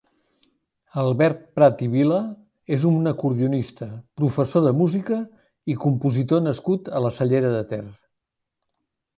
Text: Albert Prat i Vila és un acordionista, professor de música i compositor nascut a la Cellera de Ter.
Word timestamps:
Albert 1.01 1.41
Prat 1.57 1.83
i 1.87 1.89
Vila 1.95 2.21
és 2.79 2.87
un 2.91 3.11
acordionista, 3.13 3.89
professor 4.23 4.65
de 4.69 4.73
música 4.81 5.21
i 5.75 5.79
compositor 5.87 6.45
nascut 6.49 6.93
a 7.01 7.07
la 7.09 7.15
Cellera 7.21 7.53
de 7.59 7.63
Ter. 7.75 7.83